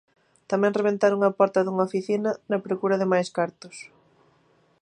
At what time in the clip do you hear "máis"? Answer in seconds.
3.13-3.27